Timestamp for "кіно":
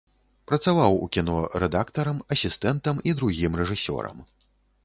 1.17-1.35